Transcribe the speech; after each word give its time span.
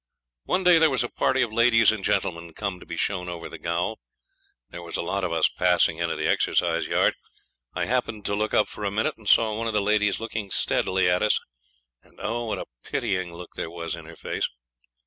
One 0.45 0.63
day 0.63 0.79
there 0.79 0.89
was 0.89 1.03
a 1.03 1.09
party 1.09 1.43
of 1.43 1.53
ladies 1.53 1.91
and 1.91 2.03
gentlemen 2.03 2.55
came 2.55 2.79
to 2.79 2.87
be 2.87 2.97
shown 2.97 3.29
over 3.29 3.47
the 3.47 3.59
gaol. 3.59 3.99
There 4.71 4.81
was 4.81 4.97
a 4.97 5.03
lot 5.03 5.23
of 5.23 5.31
us 5.31 5.47
passing 5.47 5.99
into 5.99 6.15
the 6.15 6.25
exercise 6.27 6.87
yard. 6.87 7.13
I 7.75 7.85
happened 7.85 8.25
to 8.25 8.33
look 8.33 8.51
up 8.55 8.67
for 8.67 8.83
a 8.83 8.89
minute, 8.89 9.13
and 9.15 9.29
saw 9.29 9.53
one 9.55 9.67
of 9.67 9.73
the 9.73 9.79
ladies 9.79 10.19
looking 10.19 10.49
steadily 10.49 11.07
at 11.07 11.21
us, 11.21 11.39
and 12.01 12.19
oh! 12.19 12.45
what 12.45 12.57
a 12.57 12.65
pitying 12.83 13.31
look 13.31 13.51
there 13.53 13.69
was 13.69 13.93
in 13.95 14.07
her 14.07 14.15
face. 14.15 14.49